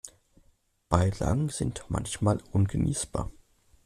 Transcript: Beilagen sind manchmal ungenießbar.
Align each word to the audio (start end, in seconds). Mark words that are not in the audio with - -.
Beilagen 0.89 1.49
sind 1.49 1.85
manchmal 1.89 2.39
ungenießbar. 2.53 3.29